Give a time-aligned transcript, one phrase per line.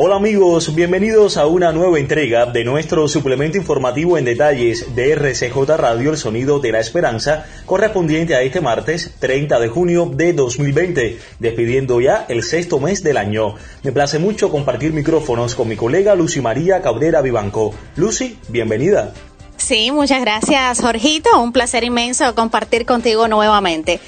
[0.00, 5.76] Hola amigos, bienvenidos a una nueva entrega de nuestro suplemento informativo en detalles de RCJ
[5.76, 11.18] Radio El Sonido de la Esperanza, correspondiente a este martes 30 de junio de 2020,
[11.40, 13.56] despidiendo ya el sexto mes del año.
[13.82, 17.74] Me place mucho compartir micrófonos con mi colega Lucy María Cabrera Vivanco.
[17.96, 19.12] Lucy, bienvenida.
[19.56, 23.98] Sí, muchas gracias Jorgito, un placer inmenso compartir contigo nuevamente.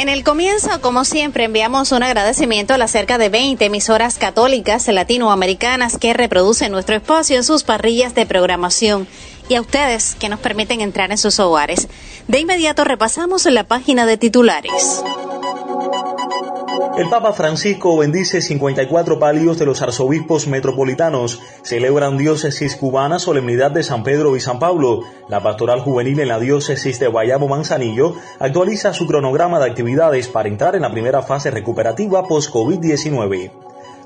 [0.00, 4.88] En el comienzo, como siempre, enviamos un agradecimiento a las cerca de 20 emisoras católicas
[4.88, 9.06] latinoamericanas que reproducen nuestro espacio en sus parrillas de programación
[9.50, 11.86] y a ustedes que nos permiten entrar en sus hogares.
[12.28, 15.04] De inmediato repasamos la página de titulares.
[16.98, 21.40] El Papa Francisco bendice 54 palios de los arzobispos metropolitanos.
[21.62, 25.04] Celebran diócesis cubana solemnidad de San Pedro y San Pablo.
[25.28, 30.48] La pastoral juvenil en la diócesis de Guayabo Manzanillo actualiza su cronograma de actividades para
[30.48, 33.52] entrar en la primera fase recuperativa post-COVID-19.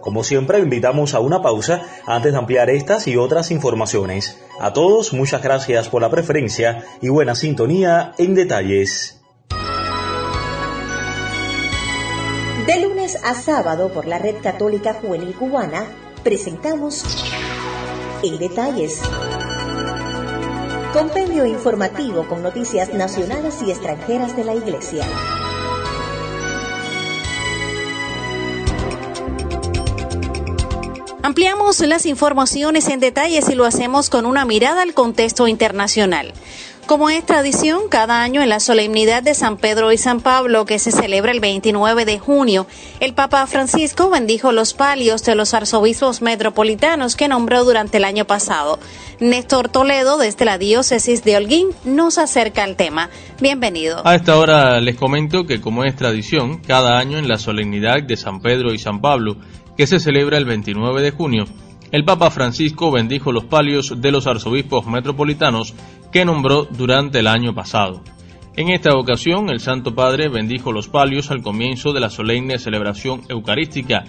[0.02, 4.38] Como siempre, invitamos a una pausa antes de ampliar estas y otras informaciones.
[4.60, 9.13] A todos, muchas gracias por la preferencia y buena sintonía en detalles.
[12.66, 15.84] De lunes a sábado por la Red Católica Juvenil Cubana
[16.22, 17.04] presentamos
[18.22, 19.02] En Detalles.
[20.94, 25.04] Compendio informativo con noticias nacionales y extranjeras de la Iglesia.
[31.22, 36.32] Ampliamos las informaciones en detalles y lo hacemos con una mirada al contexto internacional.
[36.86, 40.78] Como es tradición, cada año en la solemnidad de San Pedro y San Pablo, que
[40.78, 42.66] se celebra el 29 de junio,
[43.00, 48.26] el Papa Francisco bendijo los palios de los arzobispos metropolitanos que nombró durante el año
[48.26, 48.78] pasado.
[49.18, 53.08] Néstor Toledo, desde la diócesis de Holguín, nos acerca al tema.
[53.40, 54.06] Bienvenido.
[54.06, 58.16] A esta hora les comento que, como es tradición, cada año en la solemnidad de
[58.18, 59.38] San Pedro y San Pablo,
[59.78, 61.46] que se celebra el 29 de junio,
[61.94, 65.74] el Papa Francisco bendijo los palios de los arzobispos metropolitanos
[66.10, 68.02] que nombró durante el año pasado.
[68.56, 73.22] En esta ocasión, el Santo Padre bendijo los palios al comienzo de la solemne celebración
[73.28, 74.06] eucarística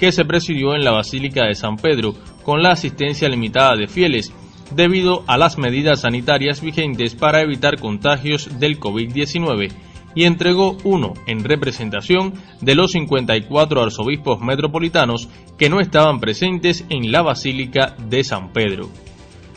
[0.00, 4.32] que se presidió en la Basílica de San Pedro con la asistencia limitada de fieles
[4.74, 9.70] debido a las medidas sanitarias vigentes para evitar contagios del COVID-19
[10.14, 17.12] y entregó uno en representación de los 54 arzobispos metropolitanos que no estaban presentes en
[17.12, 18.88] la Basílica de San Pedro.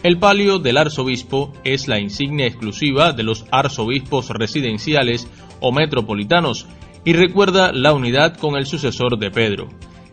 [0.03, 5.27] El palio del arzobispo es la insignia exclusiva de los arzobispos residenciales
[5.59, 6.67] o metropolitanos
[7.05, 9.69] y recuerda la unidad con el sucesor de Pedro.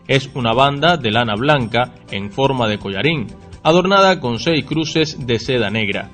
[0.06, 3.28] Es una banda de lana blanca en forma de collarín,
[3.62, 6.10] adornada con seis cruces de seda negra.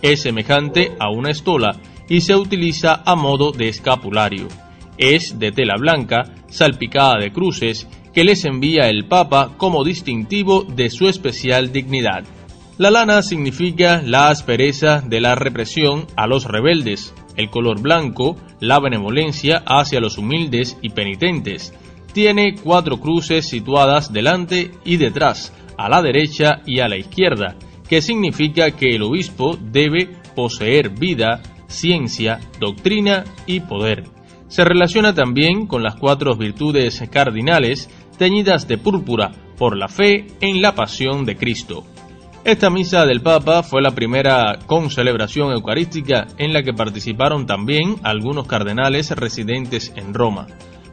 [0.00, 1.76] Es semejante a una estola
[2.08, 4.48] y se utiliza a modo de escapulario.
[4.96, 10.90] Es de tela blanca, salpicada de cruces, que les envía el Papa como distintivo de
[10.90, 12.24] su especial dignidad.
[12.78, 18.80] La lana significa la aspereza de la represión a los rebeldes, el color blanco, la
[18.80, 21.74] benevolencia hacia los humildes y penitentes.
[22.12, 27.56] Tiene cuatro cruces situadas delante y detrás, a la derecha y a la izquierda,
[27.88, 34.04] que significa que el obispo debe poseer vida, ciencia, doctrina y poder.
[34.48, 40.60] Se relaciona también con las cuatro virtudes cardinales teñidas de púrpura por la fe en
[40.60, 41.84] la pasión de Cristo.
[42.44, 47.96] Esta misa del Papa fue la primera con celebración eucarística en la que participaron también
[48.02, 50.46] algunos cardenales residentes en Roma.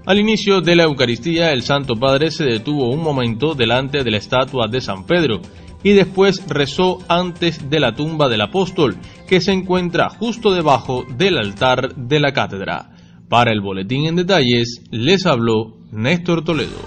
[0.05, 4.17] Al inicio de la Eucaristía, el Santo Padre se detuvo un momento delante de la
[4.17, 5.41] estatua de San Pedro
[5.85, 8.97] y después rezó antes de la tumba del apóstol,
[9.27, 12.89] que se encuentra justo debajo del altar de la cátedra.
[13.29, 16.79] Para el boletín en detalles, les habló Néstor Toledo.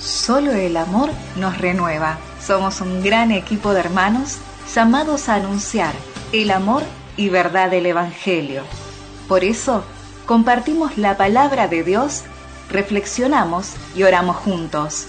[0.00, 2.18] Solo el amor nos renueva.
[2.40, 4.38] Somos un gran equipo de hermanos
[4.74, 5.92] llamados a anunciar
[6.32, 6.84] el amor
[7.18, 8.62] y verdad del Evangelio.
[9.28, 9.84] Por eso,
[10.24, 12.22] compartimos la palabra de Dios,
[12.70, 15.08] reflexionamos y oramos juntos.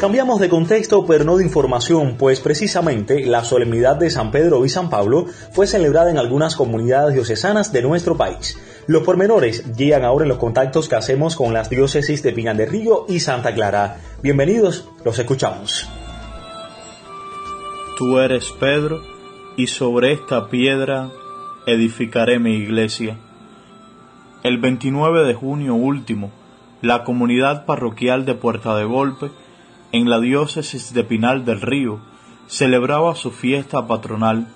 [0.00, 4.70] Cambiamos de contexto, pero no de información, pues precisamente la solemnidad de San Pedro y
[4.70, 8.58] San Pablo fue celebrada en algunas comunidades diocesanas de nuestro país.
[8.86, 12.64] Los pormenores llegan ahora en los contactos que hacemos con las diócesis de Pinar de
[12.64, 13.98] Río y Santa Clara.
[14.22, 15.86] Bienvenidos, los escuchamos.
[17.98, 19.02] Tú eres Pedro,
[19.58, 21.10] y sobre esta piedra
[21.66, 23.18] edificaré mi iglesia.
[24.44, 26.30] El 29 de junio último,
[26.80, 29.30] la comunidad parroquial de Puerta de Golpe,
[29.92, 32.00] en la diócesis de Pinal del Río,
[32.46, 34.48] celebraba su fiesta patronal,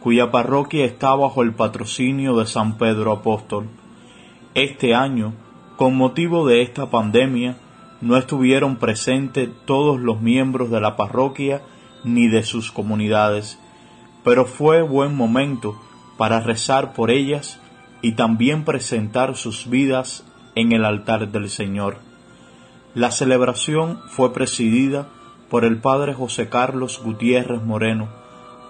[0.00, 3.68] cuya parroquia está bajo el patrocinio de San Pedro Apóstol.
[4.54, 5.32] Este año,
[5.76, 7.56] con motivo de esta pandemia,
[8.00, 11.62] no estuvieron presentes todos los miembros de la parroquia
[12.04, 13.58] ni de sus comunidades,
[14.22, 15.80] pero fue buen momento
[16.18, 17.58] para rezar por ellas
[18.02, 21.96] y también presentar sus vidas en el altar del Señor.
[22.94, 25.08] La celebración fue presidida
[25.50, 28.08] por el padre José Carlos Gutiérrez Moreno,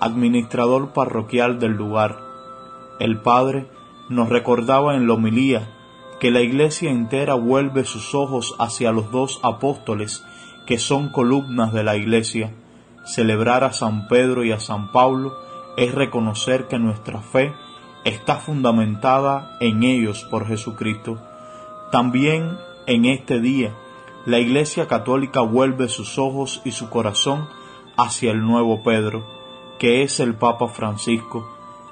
[0.00, 2.18] administrador parroquial del lugar.
[3.00, 3.68] El padre
[4.08, 5.68] nos recordaba en la homilía
[6.20, 10.24] que la iglesia entera vuelve sus ojos hacia los dos apóstoles
[10.66, 12.54] que son columnas de la iglesia.
[13.04, 15.34] Celebrar a San Pedro y a San Pablo
[15.76, 17.52] es reconocer que nuestra fe
[18.04, 21.20] está fundamentada en ellos por Jesucristo.
[21.92, 22.56] También
[22.86, 23.74] en este día,
[24.26, 27.46] la Iglesia Católica vuelve sus ojos y su corazón
[27.96, 29.24] hacia el nuevo Pedro,
[29.78, 31.46] que es el Papa Francisco,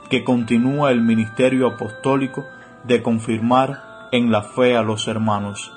[0.09, 2.43] que continúa el ministerio apostólico
[2.85, 5.73] de confirmar en la fe a los hermanos.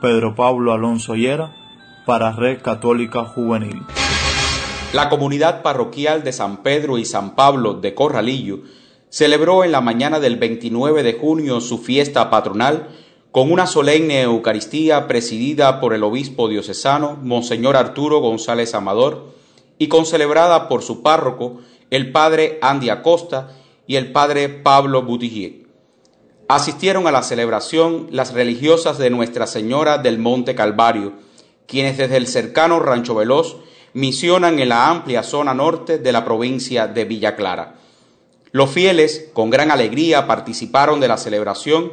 [0.00, 1.52] Pedro Pablo Alonso Yera,
[2.06, 3.82] para Red Católica Juvenil.
[4.92, 8.60] La comunidad parroquial de San Pedro y San Pablo de Corralillo
[9.10, 12.88] celebró en la mañana del 29 de junio su fiesta patronal
[13.30, 19.34] con una solemne Eucaristía presidida por el obispo diocesano, Monseñor Arturo González Amador,
[19.78, 21.60] y concelebrada por su párroco,
[21.90, 25.66] el padre Andy Acosta y el padre Pablo Butigier.
[26.48, 31.12] Asistieron a la celebración las religiosas de Nuestra Señora del Monte Calvario,
[31.66, 33.56] quienes desde el cercano Rancho Veloz
[33.92, 37.76] misionan en la amplia zona norte de la provincia de Villa Clara.
[38.50, 41.92] Los fieles, con gran alegría, participaron de la celebración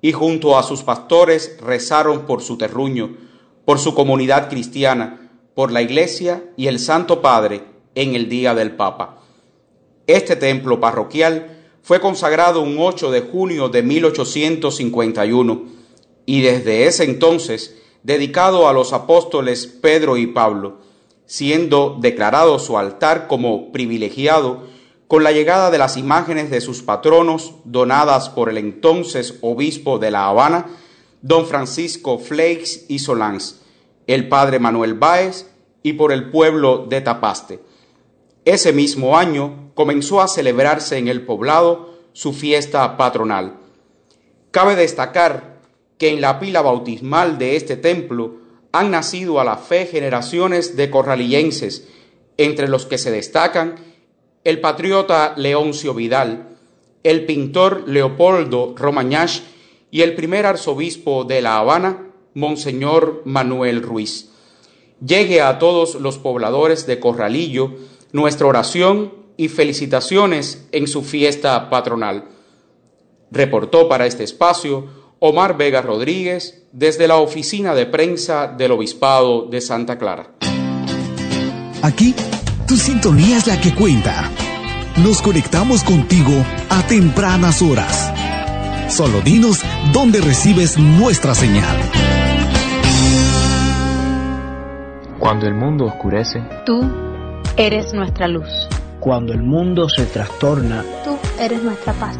[0.00, 3.16] y junto a sus pastores rezaron por su terruño,
[3.64, 7.64] por su comunidad cristiana, por la Iglesia y el Santo Padre
[7.94, 9.18] en el Día del Papa.
[10.06, 15.62] Este templo parroquial fue consagrado un 8 de junio de 1851
[16.26, 20.78] y desde ese entonces dedicado a los apóstoles Pedro y Pablo,
[21.26, 24.62] siendo declarado su altar como privilegiado
[25.08, 30.10] con la llegada de las imágenes de sus patronos donadas por el entonces obispo de
[30.10, 30.66] La Habana,
[31.22, 33.62] don Francisco Flakes y Solans,
[34.06, 35.50] el padre Manuel Báez
[35.82, 37.60] y por el pueblo de Tapaste.
[38.44, 43.54] Ese mismo año comenzó a celebrarse en el poblado su fiesta patronal.
[44.50, 45.58] Cabe destacar
[45.96, 48.36] que en la pila bautismal de este templo
[48.72, 51.88] han nacido a la fe generaciones de corralillenses,
[52.36, 53.87] entre los que se destacan
[54.48, 56.56] el patriota Leoncio Vidal,
[57.02, 59.40] el pintor Leopoldo Romañash
[59.90, 64.30] y el primer arzobispo de La Habana, Monseñor Manuel Ruiz.
[65.04, 67.74] Llegue a todos los pobladores de Corralillo
[68.12, 72.24] nuestra oración y felicitaciones en su fiesta patronal.
[73.30, 74.86] Reportó para este espacio
[75.18, 80.30] Omar Vega Rodríguez, desde la oficina de prensa del Obispado de Santa Clara.
[81.82, 82.14] Aquí,
[82.68, 84.30] tu sintonía es la que cuenta.
[84.98, 88.12] Nos conectamos contigo a tempranas horas.
[88.88, 91.76] Solo dinos dónde recibes nuestra señal.
[95.18, 96.84] Cuando el mundo oscurece, tú
[97.56, 98.48] eres nuestra luz.
[99.00, 102.18] Cuando el mundo se trastorna, tú eres nuestra paz.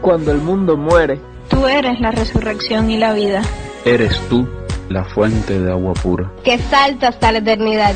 [0.00, 3.42] Cuando el mundo muere, Tú eres la resurrección y la vida.
[3.84, 4.48] Eres tú
[4.88, 6.32] la fuente de agua pura.
[6.42, 7.94] Que salta hasta la eternidad.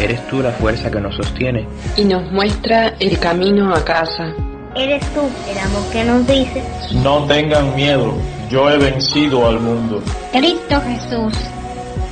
[0.00, 1.68] Eres tú la fuerza que nos sostiene.
[1.96, 4.32] Y nos muestra el camino a casa.
[4.74, 6.62] Eres tú el amor que nos dice.
[7.02, 8.14] No tengan miedo,
[8.48, 10.02] yo he vencido al mundo.
[10.32, 11.34] Cristo Jesús,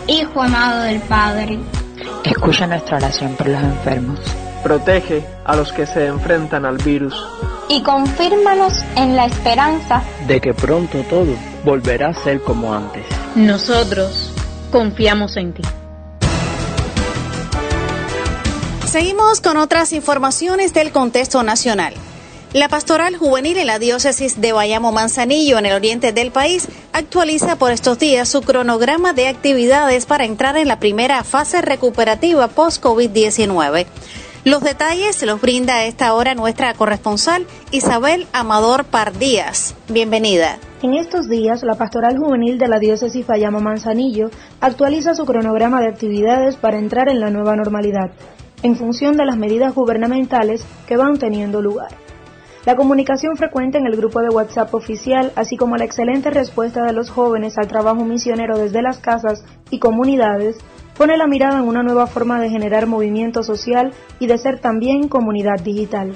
[0.07, 1.59] Hijo amado del Padre.
[2.25, 4.21] Escucha nuestra oración por los enfermos.
[4.63, 7.15] Protege a los que se enfrentan al virus
[7.69, 13.05] y confírmanos en la esperanza de que pronto todo volverá a ser como antes.
[13.35, 14.33] Nosotros
[14.73, 15.63] confiamos en ti.
[18.89, 21.93] Seguimos con otras informaciones del contexto nacional.
[22.55, 27.57] La pastoral juvenil en la diócesis de Bayamo Manzanillo, en el oriente del país, actualiza
[27.57, 33.85] por estos días su cronograma de actividades para entrar en la primera fase recuperativa post-COVID-19.
[34.45, 39.75] Los detalles se los brinda a esta hora nuestra corresponsal Isabel Amador Pardías.
[39.91, 40.59] Bienvenida.
[40.81, 44.31] En estos días, la Pastoral Juvenil de la Diócesis Fayamo Manzanillo
[44.63, 48.13] actualiza su cronograma de actividades para entrar en la nueva normalidad.
[48.63, 51.91] En función de las medidas gubernamentales que van teniendo lugar.
[52.67, 56.93] La comunicación frecuente en el grupo de WhatsApp oficial, así como la excelente respuesta de
[56.93, 60.59] los jóvenes al trabajo misionero desde las casas y comunidades,
[60.97, 65.09] pone la mirada en una nueva forma de generar movimiento social y de ser también
[65.09, 66.15] comunidad digital.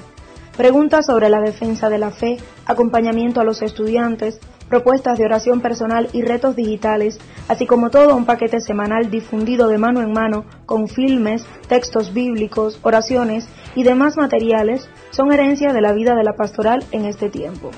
[0.55, 4.39] Preguntas sobre la defensa de la fe, acompañamiento a los estudiantes,
[4.73, 9.77] propuestas de oración personal y retos digitales, así como todo un paquete semanal difundido de
[9.77, 15.93] mano en mano con filmes, textos bíblicos, oraciones y demás materiales, son herencia de la
[15.93, 17.69] vida de la pastoral en este tiempo.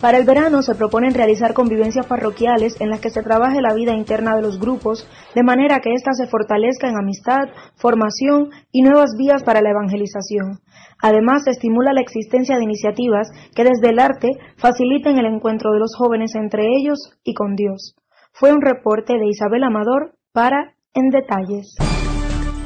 [0.00, 3.94] Para el verano se proponen realizar convivencias parroquiales en las que se trabaje la vida
[3.94, 9.10] interna de los grupos, de manera que ésta se fortalezca en amistad, formación y nuevas
[9.16, 10.58] vías para la evangelización.
[11.02, 15.80] Además, se estimula la existencia de iniciativas que desde el arte faciliten el encuentro de
[15.80, 17.96] los jóvenes entre ellos y con Dios.
[18.32, 21.76] Fue un reporte de Isabel Amador para En Detalles.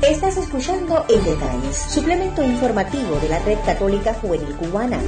[0.09, 4.99] Estás escuchando En Detalles, suplemento informativo de la Red Católica Juvenil Cubana.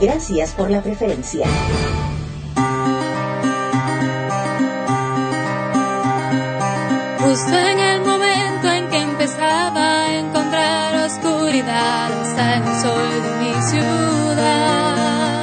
[0.00, 1.46] Gracias por la preferencia.
[7.18, 8.09] Justo en el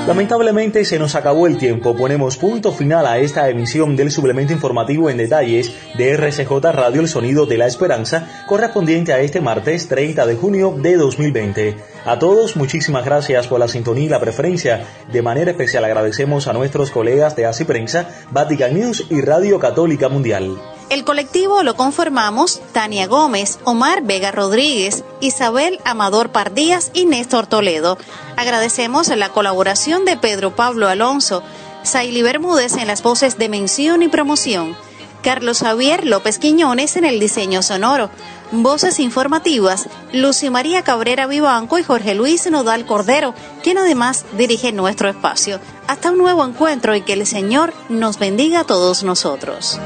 [0.08, 1.94] Lamentablemente se nos acabó el tiempo.
[1.94, 7.10] Ponemos punto final a esta emisión del suplemento informativo en detalles de RCJ Radio El
[7.10, 11.76] Sonido de la Esperanza, correspondiente a este martes 30 de junio de 2020.
[12.06, 14.86] A todos, muchísimas gracias por la sintonía y la preferencia.
[15.12, 20.08] De manera especial agradecemos a nuestros colegas de ACI Prensa, Vatican News y Radio Católica
[20.08, 20.56] Mundial.
[20.89, 27.98] El colectivo lo conformamos Tania Gómez, Omar Vega Rodríguez, Isabel Amador Pardías y Néstor Toledo.
[28.38, 31.44] Agradecemos la colaboración de Pedro Pablo Alonso,
[31.84, 34.77] Saily Bermúdez en las voces de mención y promoción,
[35.24, 38.10] Carlos Javier López Quiñones en el diseño sonoro,
[38.51, 45.10] voces informativas, Lucy María Cabrera Vivanco y Jorge Luis Nodal Cordero, quien además dirige nuestro
[45.10, 45.60] espacio.
[45.88, 49.79] Hasta un nuevo encuentro y que el Señor nos bendiga a todos nosotros.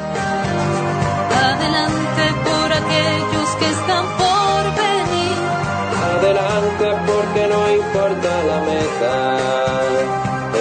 [1.33, 5.37] Adelante por aquellos que están por venir.
[6.15, 9.13] Adelante porque no importa la meta.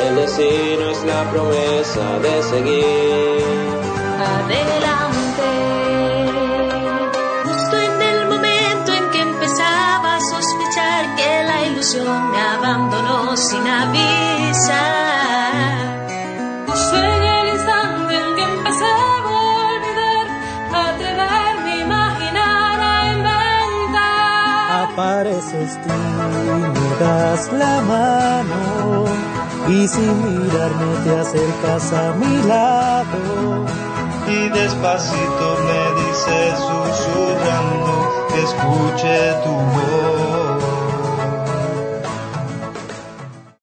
[0.07, 3.45] El destino es la promesa de seguir.
[4.37, 4.90] Adelante.
[24.93, 29.05] Apareces tú me das la mano.
[29.69, 33.67] Y sin mirarme te acercas a mi lado.
[34.27, 37.93] Y despacito me dices susurrando
[38.31, 40.30] que escuche tu voz